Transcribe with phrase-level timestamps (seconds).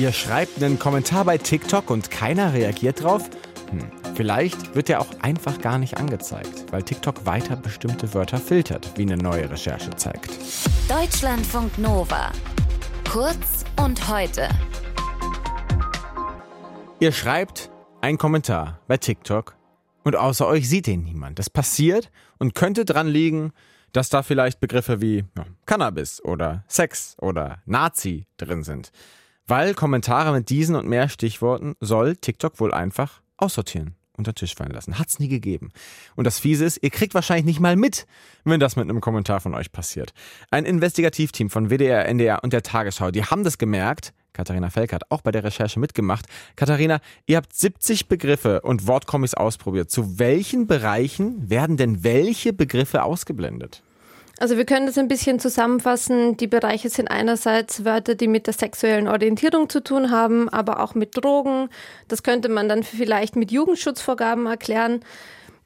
[0.00, 3.28] Ihr schreibt einen Kommentar bei TikTok und keiner reagiert drauf?
[3.68, 8.96] Hm, vielleicht wird der auch einfach gar nicht angezeigt, weil TikTok weiter bestimmte Wörter filtert,
[8.96, 10.30] wie eine neue Recherche zeigt.
[10.88, 12.32] Deutschlandfunk Nova.
[13.10, 14.48] Kurz und heute.
[16.98, 17.70] Ihr schreibt
[18.00, 19.54] einen Kommentar bei TikTok
[20.02, 21.38] und außer euch sieht den niemand.
[21.38, 23.52] Das passiert und könnte dran liegen,
[23.92, 28.92] dass da vielleicht Begriffe wie ja, Cannabis oder Sex oder Nazi drin sind.
[29.50, 34.70] Weil Kommentare mit diesen und mehr Stichworten soll TikTok wohl einfach aussortieren, unter Tisch fallen
[34.70, 34.96] lassen.
[34.96, 35.72] Hat's nie gegeben.
[36.14, 38.06] Und das Fiese ist, ihr kriegt wahrscheinlich nicht mal mit,
[38.44, 40.12] wenn das mit einem Kommentar von euch passiert.
[40.52, 44.12] Ein Investigativteam von WDR, NDR und der Tagesschau, die haben das gemerkt.
[44.34, 46.26] Katharina Felk hat auch bei der Recherche mitgemacht.
[46.54, 49.90] Katharina, ihr habt 70 Begriffe und Wortkombis ausprobiert.
[49.90, 53.82] Zu welchen Bereichen werden denn welche Begriffe ausgeblendet?
[54.40, 56.38] Also wir können das ein bisschen zusammenfassen.
[56.38, 60.94] Die Bereiche sind einerseits Wörter, die mit der sexuellen Orientierung zu tun haben, aber auch
[60.94, 61.68] mit Drogen.
[62.08, 65.00] Das könnte man dann vielleicht mit Jugendschutzvorgaben erklären.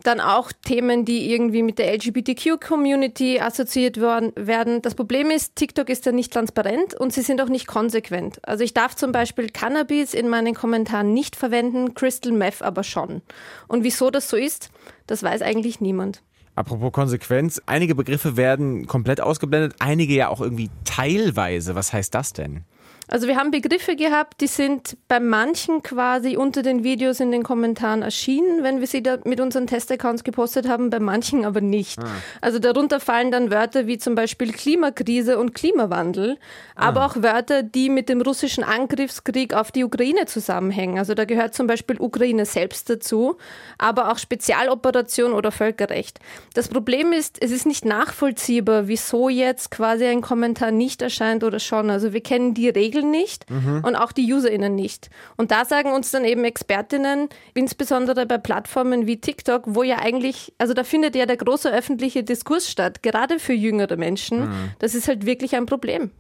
[0.03, 4.83] Dann auch Themen, die irgendwie mit der LGBTQ-Community assoziiert werden.
[4.83, 8.41] Das Problem ist, TikTok ist ja nicht transparent und sie sind auch nicht konsequent.
[8.43, 13.23] Also ich darf zum Beispiel Cannabis in meinen Kommentaren nicht verwenden, Crystal Meth aber schon.
[13.69, 14.71] Und wieso das so ist,
[15.07, 16.23] das weiß eigentlich niemand.
[16.57, 21.75] Apropos Konsequenz, einige Begriffe werden komplett ausgeblendet, einige ja auch irgendwie teilweise.
[21.75, 22.65] Was heißt das denn?
[23.09, 27.43] Also wir haben Begriffe gehabt, die sind bei manchen quasi unter den Videos in den
[27.43, 31.99] Kommentaren erschienen, wenn wir sie da mit unseren Testaccounts gepostet haben, bei manchen aber nicht.
[31.99, 32.07] Ah.
[32.41, 36.39] Also darunter fallen dann Wörter wie zum Beispiel Klimakrise und Klimawandel,
[36.75, 37.07] aber ah.
[37.07, 40.99] auch Wörter, die mit dem russischen Angriffskrieg auf die Ukraine zusammenhängen.
[40.99, 43.37] Also da gehört zum Beispiel Ukraine selbst dazu,
[43.77, 46.21] aber auch Spezialoperation oder Völkerrecht.
[46.55, 51.59] Das Problem ist, es ist nicht nachvollziehbar, wieso jetzt quasi ein Kommentar nicht erscheint oder
[51.59, 51.91] schon.
[51.91, 53.83] Also wir kennen die Regeln Regeln nicht mhm.
[53.85, 55.11] und auch die UserInnen nicht.
[55.37, 60.53] Und da sagen uns dann eben Expertinnen, insbesondere bei Plattformen wie TikTok, wo ja eigentlich,
[60.59, 64.41] also da findet ja der große öffentliche Diskurs statt, gerade für jüngere Menschen.
[64.41, 64.71] Mhm.
[64.79, 66.11] Das ist halt wirklich ein Problem.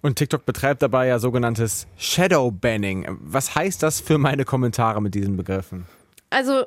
[0.00, 3.06] Und TikTok betreibt dabei ja sogenanntes Shadow Banning.
[3.20, 5.86] Was heißt das für meine Kommentare mit diesen Begriffen?
[6.30, 6.64] Also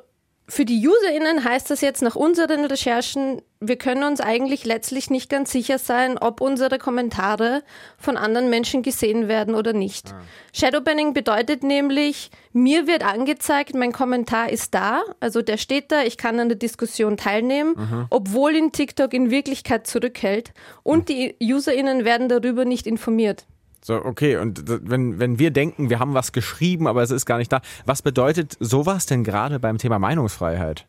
[0.51, 5.29] für die UserInnen heißt das jetzt nach unseren Recherchen, wir können uns eigentlich letztlich nicht
[5.29, 7.63] ganz sicher sein, ob unsere Kommentare
[7.97, 10.11] von anderen Menschen gesehen werden oder nicht.
[10.11, 10.19] Ah.
[10.51, 16.17] Shadowbanning bedeutet nämlich, mir wird angezeigt, mein Kommentar ist da, also der steht da, ich
[16.17, 18.07] kann an der Diskussion teilnehmen, mhm.
[18.09, 20.51] obwohl ihn TikTok in Wirklichkeit zurückhält
[20.83, 21.13] und mhm.
[21.13, 23.45] die UserInnen werden darüber nicht informiert.
[23.83, 27.39] So, okay, und wenn, wenn wir denken, wir haben was geschrieben, aber es ist gar
[27.39, 30.85] nicht da, was bedeutet sowas denn gerade beim Thema Meinungsfreiheit?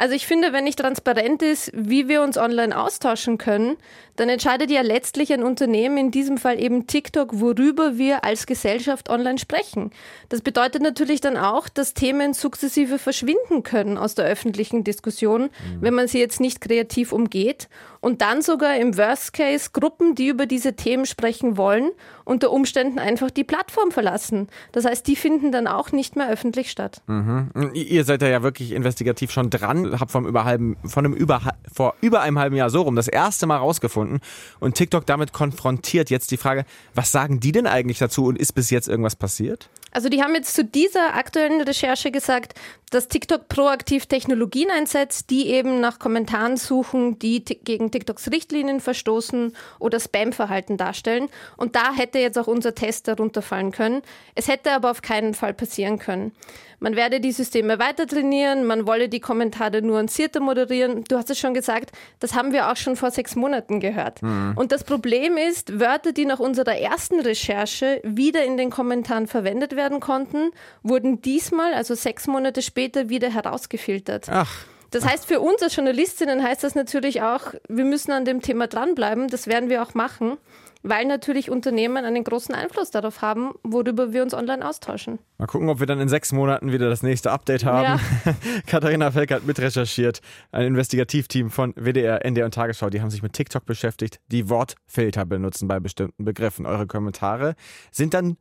[0.00, 3.76] Also ich finde, wenn nicht transparent ist, wie wir uns online austauschen können,
[4.16, 9.10] dann entscheidet ja letztlich ein Unternehmen, in diesem Fall eben TikTok, worüber wir als Gesellschaft
[9.10, 9.90] online sprechen.
[10.30, 15.48] Das bedeutet natürlich dann auch, dass Themen sukzessive verschwinden können aus der öffentlichen Diskussion, mhm.
[15.80, 17.68] wenn man sie jetzt nicht kreativ umgeht.
[18.00, 21.90] Und dann sogar im Worst Case Gruppen, die über diese Themen sprechen wollen,
[22.24, 24.48] unter Umständen einfach die Plattform verlassen.
[24.72, 27.02] Das heißt, die finden dann auch nicht mehr öffentlich statt.
[27.06, 27.50] Mhm.
[27.74, 31.40] Ihr seid da ja wirklich investigativ schon dran, habt vom überhalben, von einem über,
[31.72, 34.20] vor über einem halben Jahr so rum das erste Mal rausgefunden
[34.60, 36.10] und TikTok damit konfrontiert.
[36.10, 36.64] Jetzt die Frage,
[36.94, 39.68] was sagen die denn eigentlich dazu und ist bis jetzt irgendwas passiert?
[39.92, 42.54] Also die haben jetzt zu dieser aktuellen Recherche gesagt,
[42.90, 49.52] dass TikTok proaktiv Technologien einsetzt, die eben nach Kommentaren suchen, die gegen TikToks Richtlinien verstoßen
[49.78, 51.28] oder Spam-Verhalten darstellen.
[51.56, 54.02] Und da hätte jetzt auch unser Test darunter fallen können.
[54.34, 56.32] Es hätte aber auf keinen Fall passieren können.
[56.78, 61.04] Man werde die Systeme weiter trainieren, man wolle die Kommentare nuancierter moderieren.
[61.04, 64.22] Du hast es schon gesagt, das haben wir auch schon vor sechs Monaten gehört.
[64.22, 64.52] Mhm.
[64.56, 69.76] Und das Problem ist, Wörter, die nach unserer ersten Recherche wieder in den Kommentaren verwendet
[69.76, 70.50] werden konnten,
[70.82, 74.26] wurden diesmal, also sechs Monate später, wieder herausgefiltert.
[74.30, 74.64] Ach.
[74.90, 78.66] Das heißt, für uns als Journalistinnen heißt das natürlich auch, wir müssen an dem Thema
[78.66, 79.28] dranbleiben.
[79.28, 80.36] Das werden wir auch machen
[80.82, 85.18] weil natürlich Unternehmen einen großen Einfluss darauf haben, worüber wir uns online austauschen.
[85.38, 88.00] Mal gucken, ob wir dann in sechs Monaten wieder das nächste Update haben.
[88.24, 88.34] Ja.
[88.66, 90.20] Katharina Felk hat mitrecherchiert,
[90.52, 95.26] ein Investigativteam von WDR, NDR und Tagesschau, die haben sich mit TikTok beschäftigt, die Wortfilter
[95.26, 96.66] benutzen bei bestimmten Begriffen.
[96.66, 97.54] Eure Kommentare
[97.90, 98.36] sind dann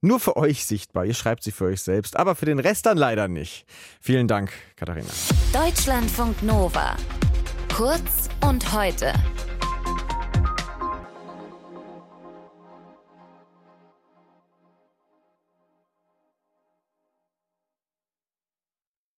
[0.00, 1.04] nur für euch sichtbar.
[1.04, 3.66] Ihr schreibt sie für euch selbst, aber für den Rest dann leider nicht.
[4.00, 5.08] Vielen Dank, Katharina.
[5.52, 6.96] Deutschlandfunk Nova.
[7.74, 9.12] Kurz und heute.